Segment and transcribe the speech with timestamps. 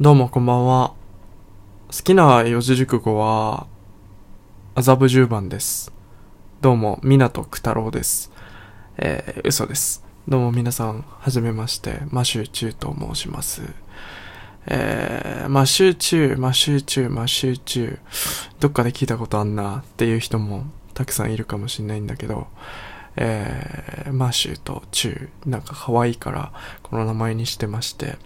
[0.00, 0.92] どうもこんばんは。
[1.86, 3.68] 好きな四字熟語は、
[4.74, 5.92] 麻布十番です。
[6.60, 8.32] どうも、港区太郎です。
[8.96, 10.04] えー、嘘です。
[10.26, 13.62] どうも皆さん、はじめまして、マシューチューと申します。
[14.66, 17.98] えー、マシューチュー、マシューチュー、マシューチュー、
[18.58, 20.64] どっかで聞いたことあんなっていう人も
[20.94, 22.48] たくさんいるかもしれないんだけど、
[23.14, 26.52] えー、マシューとチュー、なんか可愛いから、
[26.82, 28.18] この名前にしてまして、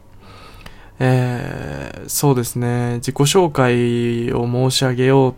[1.01, 5.35] えー、そうですね、自己紹介を申し上げよ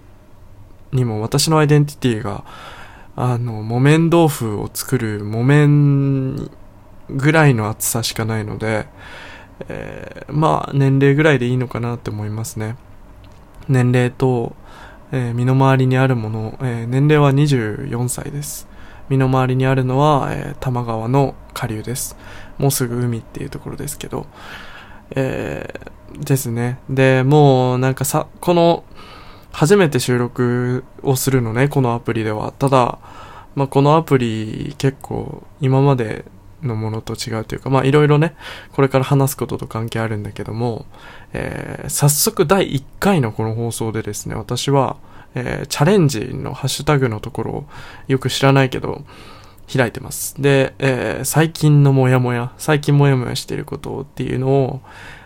[0.93, 2.45] うにも、私のアイデンティティが、
[3.17, 6.51] あの、木綿豆腐を作る木綿
[7.11, 8.87] ぐらいの厚さしかないので、
[9.69, 12.77] えー、まあ、年齢ぐらいでいいのかなって思いますね。
[13.69, 14.57] 年齢と、
[15.13, 18.69] えー身の回りにあるもの、えー年齢は24歳です。
[19.09, 22.17] 身の回りにあるのは、えー多摩川の下流です。
[22.59, 24.27] もうすぐ海っていうところですけど、
[25.11, 26.79] えーですね。
[26.91, 28.85] で、もうなんかさ、この、
[29.53, 32.53] 初めて収録をするのね、このアプリでは。
[32.53, 32.99] ただ、
[33.55, 36.25] まあ、このアプリ結構今まで
[36.63, 38.37] のものと違うというか、ま、いろいろね、
[38.73, 40.87] これから話すことと関係あるんだけども、
[41.33, 44.97] えー早速第1回のこの放送でですね、私は、
[45.35, 47.65] えーチャレンジのハッシュタグのところを
[48.09, 49.05] よく知らないけど、
[49.73, 50.41] 開いてます。
[50.41, 54.81] で、えー最近のモヤモヤ、最近モヤモヤしていることっていうのを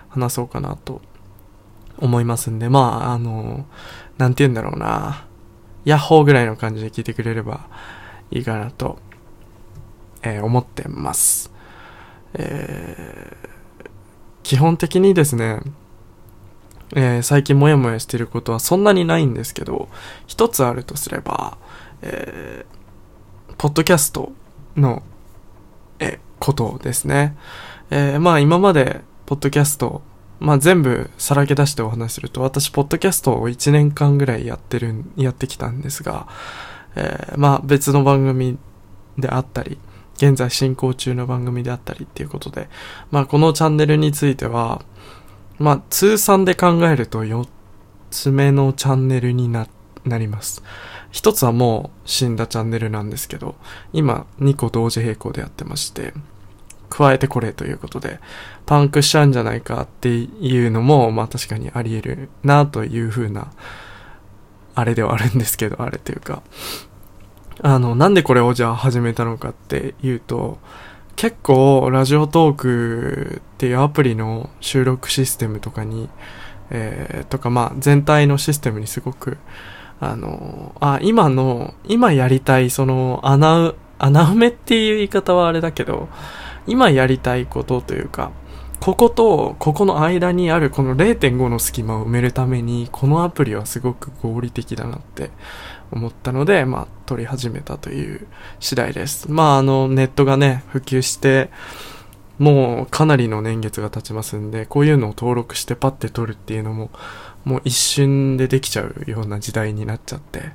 [0.08, 1.00] 話そうかなと
[1.98, 3.66] 思いますんで、まあ、あの、
[4.18, 5.26] なんて言うんだろうな、
[5.84, 7.68] ヤッホーぐらいの感じで聞いてくれれば
[8.30, 8.98] いいかなと、
[10.22, 11.50] えー思ってます。
[12.34, 13.54] えー
[14.42, 15.60] 基本的にですね、
[16.94, 19.88] えー最近モヤモヤしてることはそんなにないんですけど、
[20.26, 21.56] 一つあるとすれば、
[22.02, 22.83] えー
[23.58, 24.32] ポッドキャスト
[24.76, 25.02] の、
[25.98, 27.36] え、ことですね。
[27.90, 30.02] えーまあ今まで、ポッドキャスト、
[30.40, 36.26] まあ全部さらけ出してお話しすると、私、ポッドキャストを1年間ぐらいやってる、やってきたんですが、
[36.96, 38.58] えーまあ別の番組
[39.18, 39.78] であったり、
[40.16, 42.68] 現在進行中の番組であったりっていうことで、
[43.10, 44.82] まあこのチャンネルについては、
[45.58, 47.46] まあ通算で考えると4
[48.10, 49.68] つ目のチャンネルにな、
[50.04, 50.62] なります。
[51.14, 53.54] 一つはもう死んだチャンネルなんですけど、
[53.92, 56.12] 今2個同時並行でやってまして、
[56.90, 58.18] 加えてこれということで、
[58.66, 63.52] パンクしちゃうんじゃないかっていうのも、まあ確かにあり得るなという風な、
[64.74, 66.42] あれではあるんですけど、あれというか、
[67.62, 70.58] あの、なんでこれをじゃあ始めたのかっていうと、
[71.14, 76.08] 結構ラジオトークっていうアプリの収録システムとかに、
[76.70, 79.38] えーとかまあ全体のシステムにすごく
[80.00, 86.08] あの、あ、今の、今やりたい、その、穴、穴埋めっていう言い方はあれだけど、
[86.66, 88.32] 今やりたいことというか、
[88.80, 95.30] ここと、ここの間にあるこの0.5の隙間を埋めるために、このアプリはすごく合理的だなって
[95.90, 98.26] 思ったので、まあ、撮り始めたという
[98.60, 99.30] 次第です。
[99.30, 101.50] まあ、あの、ネットがね、普及して、
[102.38, 106.90] もうかなりの年月が経ちますんで、こういうのを登録してパッて撮るっていうのも、
[107.44, 110.52] もう一瞬でできちゃうような時代になっちゃって、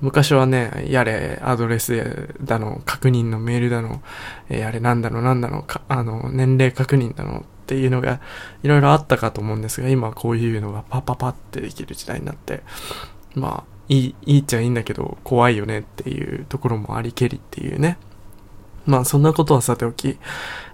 [0.00, 4.02] 昔はね、やれ、アドレスだの、確認のメールだの、
[4.48, 8.20] やれ、なんだの、なんだの、かあの、年齢確認だのっていうのが、
[8.62, 12.62] いろいろあったかと思うんですが、今はこういうのがパパパってできる時代になって、
[13.34, 17.98] まあ、いい、いいっちゃいいんだけど、怖いよねっていうところもありけりっていうね。
[18.86, 20.18] まあ、そんなことはさておき、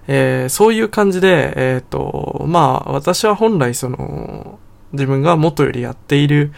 [0.07, 4.59] えーそういう感じで、えっ、と、まあ、私は本来その、
[4.93, 6.51] 自分が元よりやっている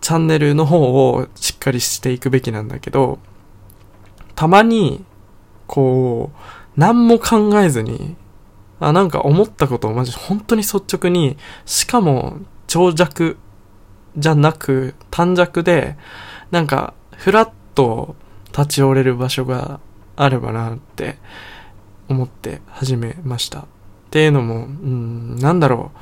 [0.00, 3.18] チャンネルの方をしっかりしていくべきなんだけど、
[4.34, 5.04] たまに、
[5.66, 6.38] こう、
[6.76, 8.16] 何も考えずに、
[8.80, 11.36] あ、なんか思ったことをマジ本当に率直に、
[11.66, 13.36] しかも長尺
[14.16, 15.96] じゃなく短尺で、
[16.50, 18.16] なんかフラッと
[18.48, 19.80] 立ち寄れる場所が
[20.16, 21.18] あればなって
[22.08, 23.60] 思って始めました。
[23.60, 23.64] っ
[24.10, 25.98] ていうのも、うん、なんだろう。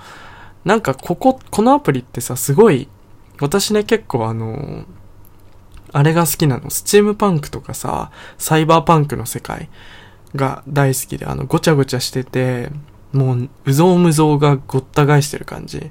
[0.65, 2.89] なんかここ、このアプリってさ、すごい、
[3.41, 4.85] 私ね結構あの、
[5.93, 6.71] あれが好きなの。
[6.71, 9.69] スチームパンクとかさ、サイバーパンクの世界
[10.37, 12.71] が大好きで、あの、ごちゃごちゃしてて、
[13.13, 15.91] もう、うぞうむぞうがごった返してる感じ。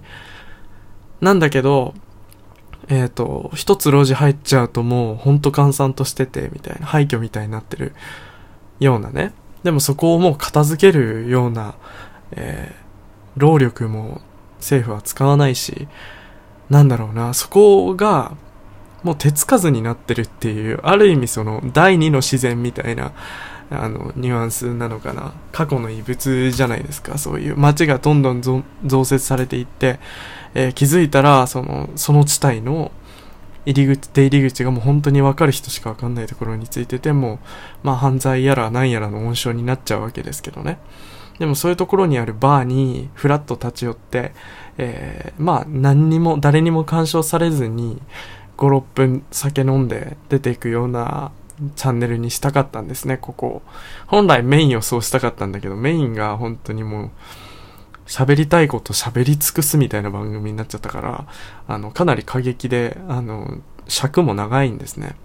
[1.19, 1.95] なんだけど、
[2.87, 7.93] えっ、と、一つ路地入っちゃうともう、ほんと閑散としてて、みたいな、廃墟みたいになってる
[8.79, 9.33] ようなね。
[9.63, 11.75] でもそこをもう片付けるような、
[12.31, 12.89] えー
[13.39, 14.21] 労力も
[14.59, 15.87] 政府は使わないし、
[16.69, 18.33] なんだろうな、そこが、
[19.03, 23.11] もう手つかずになってるっていう、ある意味その、第二の自然みたいな、
[23.71, 25.33] あの、ニュアンスなのかな。
[25.51, 27.17] 過去の遺物じゃないですか。
[27.17, 29.99] そういう街がどんどん増設されていって、
[30.53, 32.91] えー、気づいたら、その、その地帯の
[33.65, 37.39] 入り口、出入り口がもう本当にわかる人しかわかんないところについてても、
[37.83, 40.79] まあ犯罪やら何やらの温床になっちゃうわけですけどね。
[41.39, 44.33] でもそういうところにあるバーにフラッと立ち寄って、
[44.77, 48.01] えー、まあ何にも、誰にも干渉されずに、
[48.57, 51.31] 5、6分酒飲んで出ていくような
[51.77, 53.61] チャンネルにしたかったんですね、ここ。
[54.07, 57.11] 本来メインをそうしたかったんだけど、メインが本当にもう、
[58.05, 61.27] 喋りたいこと喋り尽くすみたいな番組になっちゃったから、
[61.67, 65.15] あの、かなり過激で、あの、尺も長いんですね。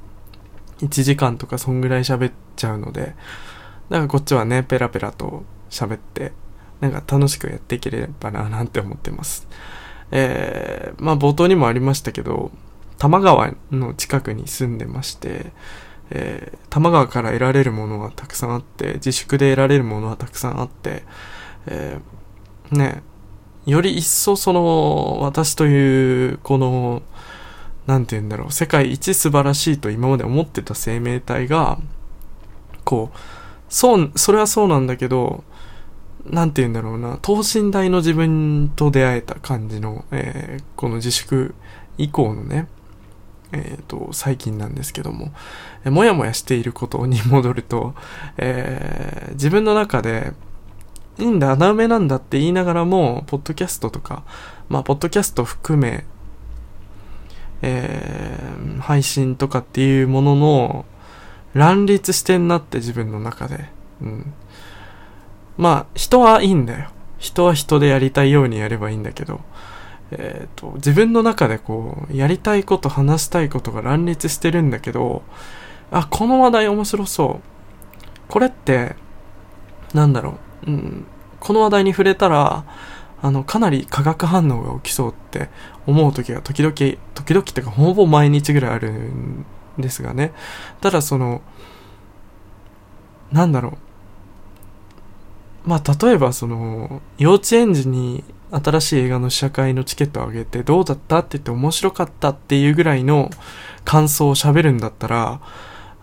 [0.81, 3.15] 1時間とかそんぐらい喋っちゃうので、
[3.91, 5.45] だからこっちはね、ペラペラと
[5.75, 6.33] 喋って、
[6.81, 9.49] なんか楽しくやっていければな、なんて思ってます。
[10.11, 12.51] えー、まあ冒頭にもありましたけど、
[12.99, 15.53] 多摩川の近くに住んでまして、
[16.11, 21.03] えー、多摩川から得られるものはたくさんあって、自粛で得られるものはたくさんあって、
[21.67, 23.03] えー、ね、
[23.67, 27.03] より一層その、私という、この、
[27.87, 31.79] なんて言うんだろう、世界一素晴らしいと今まで思ってた生命体が、
[32.85, 33.19] こう、
[33.69, 35.45] そう、それはそうなんだけど、
[36.27, 41.55] なんて言うんだろうな、等身大の自分と出会えた感じの、えー、この自粛
[41.99, 42.67] 以降のね、
[43.53, 45.33] えっ、ー、と、最近なんですけども、
[45.85, 47.95] えー、もやもやしていることに戻ると、
[48.39, 50.33] えー、自分の中で、
[51.19, 54.25] いいんだ、穴埋めなんだって言いながらも、ポッドキャストとか、
[54.69, 56.05] まあ、ポッドキャスト含め、
[57.63, 60.85] えー、配信とかっていうものの、
[61.53, 63.67] 乱立してんなって自分の中で。
[64.03, 64.35] うん。
[65.57, 66.91] まあ、人はいいんだよ。
[67.19, 69.41] 人は人でやりたいようにやればいいんだけど、
[70.11, 75.23] えっ、ー、と、自分の中でこう、やりたいこと、話したいことが乱立してるんだけど、
[75.91, 77.49] あ、この話題面白そう。
[78.29, 78.97] これって、
[79.93, 81.07] なんだろう、うん、
[81.41, 82.65] この話題に触れたら、
[83.23, 85.49] あの、かなり化学反応が起きそうって
[85.87, 89.47] 思う時が時々、時々ってかほぼ毎日ぐらいあるん
[89.79, 90.33] ですがね。
[90.81, 91.41] ただその、
[93.33, 93.79] なんだろう。
[95.65, 103.31] まあ、例えばその、幼稚園児に新しい映画の試写会のチケットをあげてどうだったって言って面白かったっていうぐらいの
[103.85, 105.41] 感想を喋るんだったら、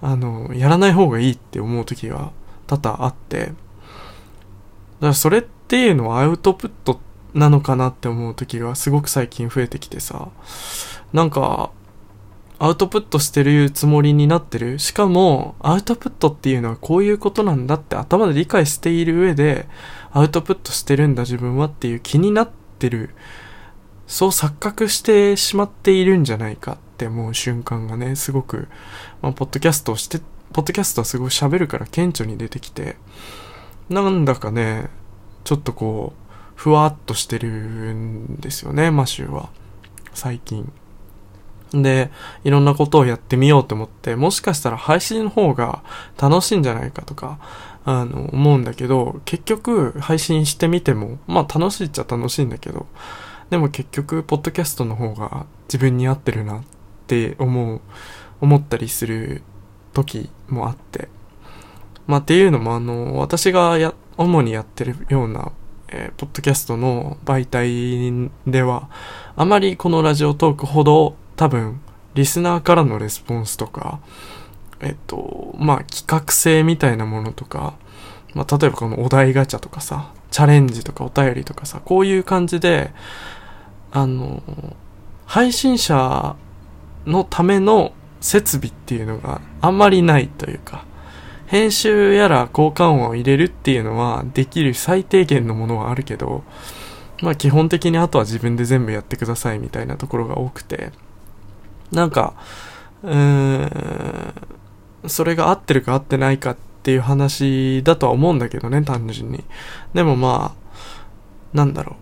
[0.01, 2.31] あの、やらない方がいいって思う時が
[2.67, 3.55] 多々あって、だか
[5.07, 6.99] らそれっていうのはアウトプット
[7.33, 10.29] なのかなって思う時がすごく最近増えてきてさ、
[11.13, 11.71] なんか、
[12.63, 14.77] アウトプットしてるつもりになってる。
[14.77, 19.67] しかも、アウトプットっていうのはこういうことなんだって頭で理解している上で、
[20.11, 23.15] アウトプットしてるんだ自分はっていう気になってる。
[24.05, 28.67] そう錯覚してしまっているんじゃないかって思う瞬間がね、すごく、
[29.23, 30.19] まあ、ポッドキャストをして、
[30.53, 32.95] ポッドキャストはすごい喋るから顕著に出てきて、
[33.89, 34.91] なんだかね、
[35.45, 39.49] ちょっとこう、ふわっとしてるんですよね、マシューは。
[40.13, 40.71] 最近。
[41.73, 42.11] で、
[42.43, 45.83] いろんなことをやってみようと思って、もしかしたら配信の方が
[46.21, 47.39] 楽しいんじゃないかとか、
[47.85, 52.87] あの、思うんだけど、結局配信してみても、まあ楽しいっちゃ楽しいんだけど、
[53.49, 56.63] でも結局、ポッドキャストの方が自分に合ってるなっ
[57.07, 57.81] て思う、
[58.41, 59.41] 思ったりする
[59.93, 61.09] 時もあって。
[62.07, 65.51] まあっていうのもあの、私がや、主にやってるような、
[65.87, 68.89] えー、ポッドキャストの媒体では、
[69.35, 71.81] あまりこのラジオトークほど多分、
[72.13, 73.99] リスナーからのレスポンスとか、
[74.79, 77.73] えっと、まあ、企画性みたいなものとか、
[78.35, 82.91] まあ、例えばこのお題ガチャとかさ、チャレンジとかお便りとかさ、こういう感じで、
[83.91, 84.43] あの、
[85.25, 86.35] 配信者
[87.07, 90.85] のための設備っていうのがあんまりないというか、
[91.47, 96.43] 編集やら交換音を入れるっていうのはできる最低限のものはあるけど、
[97.23, 100.91] まあ基本的にあとは自分で全部やってくださいみたいなところが多くて、
[101.91, 102.33] なんか、
[103.03, 104.33] うーん、
[105.07, 109.43] それが合ってるか合ってないかっていう話だとは思うんだけどね、単純に。
[109.93, 110.61] でもまあ、
[111.53, 111.95] なんだろう。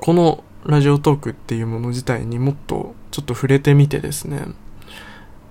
[0.00, 4.46] このラジオトークっていうもの自体にもっとちょっと触れてみてですね。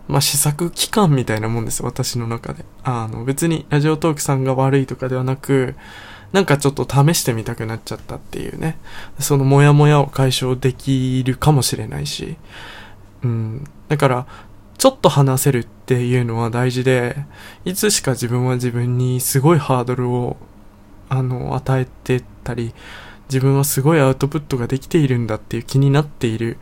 [0.07, 2.65] まあ試作期間みたいなもんです私の中で。
[2.83, 5.75] あの別にラジオトークさんが悪いとかではなく、
[6.31, 8.77] なんかちょっと試してみたくなっちゃったっていうね。
[9.19, 12.38] そのモヤモヤを解消できるかもしれないし。
[13.24, 13.63] うん。
[13.88, 14.27] だから、
[14.77, 17.25] ちょっと話せるっていうのは大事で、
[17.65, 20.38] いつしか自分は自分にすごいハードルを、
[21.09, 22.74] あの、与えてたり、
[23.29, 26.57] 自分はすごいアウトプットができているんだっていう気になっている。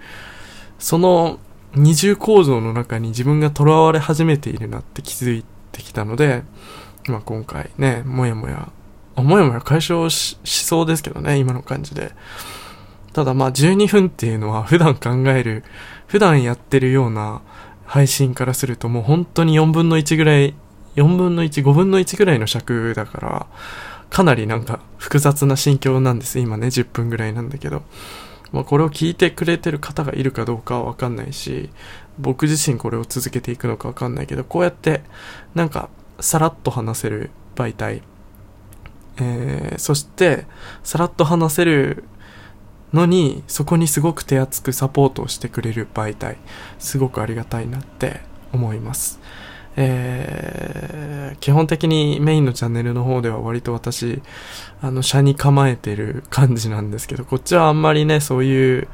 [0.80, 1.40] その
[1.74, 6.44] 二重構造の中に自分が囚われ始めているなって気づいてきたので、
[7.08, 8.72] まあ今回ね、もやもや、
[9.24, 12.12] もやもや解消しそうですけどね、今の感じで。
[13.14, 15.64] ただまあ12分っていうのは普段考える、
[16.08, 17.42] 普段やってるような
[17.86, 20.54] 配信からするともう本当に4分の1ぐらい、
[20.96, 23.48] 4分の1、5分の1ぐらいの尺だから、
[24.10, 26.40] かなりなんか複雑な心境なんです。
[26.40, 27.84] 今ね、10分ぐらいなんだけど。
[28.52, 31.70] まあ、これを聞いてくれてる方がいるかどうかはわかんないし、
[32.18, 35.02] 僕自身これを続けていくのかわかんないけど、こうやって
[35.54, 38.02] なんかさらっと話せる媒体、
[39.20, 40.46] えー、そして
[40.84, 42.04] さらっと話せる
[42.94, 46.38] のに、そこにすごく手厚くサポートをしてくれる媒体、
[46.80, 48.22] すごくありがたいなって
[48.54, 49.20] 思います。
[49.80, 54.24] えー、基本的にメインのチャンネルの方では割と私、
[54.82, 58.88] あの、車に構えてる感じなんですけど、こっちはあんまりね、そういう、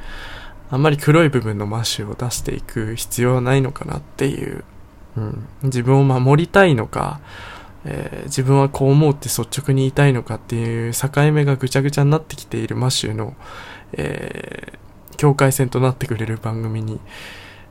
[0.69, 4.65] あんまり黒い部分のマッシュを出していく必要はないのかなっていう、
[5.15, 7.21] うん、自分を守りたいのか、
[7.85, 13.35] えー、自分はこう思うって率直に言いたいのかっていう境目がぐちゃぐちゃになってきているマシューの、
[13.93, 16.99] えー、境界線となってくれる番組に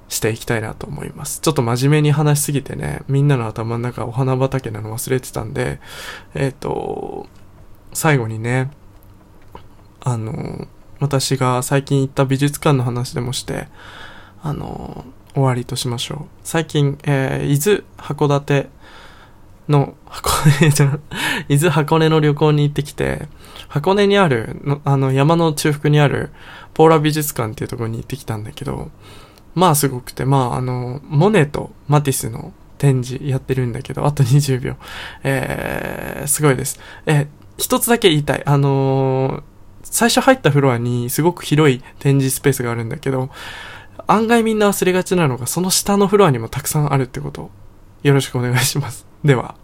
[0.08, 1.40] していきたいなと思います。
[1.40, 5.80] ちょっと真面目に話しすぎてね、みんなの頭の中お花畑なの忘れてたんで、
[6.34, 7.26] えっ、ー、と、
[7.94, 8.70] 最後にね、
[10.00, 10.66] あの、
[11.00, 13.68] 私が最近行った美術館の話でもして、
[14.42, 15.04] あの、
[15.34, 16.18] 終わりとしましょう。
[16.44, 18.68] 最近、えー、伊豆函館
[19.68, 20.98] の、箱根じゃ、
[21.48, 23.28] 伊豆箱根の旅行に行ってきて、
[23.68, 26.30] 箱根にある、のあの山の中腹にある
[26.74, 28.90] ポーラ美術館っていうところに行ってきたんだけど、
[29.54, 34.76] まあすごくて、まああの、モネとマティスの展示やってるんだけど、あと20秒。
[35.22, 36.80] えー、すごいです。
[37.06, 37.26] えー、
[37.58, 38.42] 一つだけ言いたい。
[38.44, 39.42] あのー、
[39.84, 43.30] 最初入ったフロアにすごく広い展示スペースがあるんだけど、
[44.06, 47.50] 案外みんな忘れがちなのが、その下のフロアにもたくさんあるってこと。
[48.02, 49.11] よろしくお願いします。
[49.24, 49.54] では。